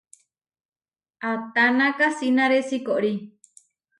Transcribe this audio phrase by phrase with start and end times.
[1.31, 3.13] ¿Atána kasínare siikorí?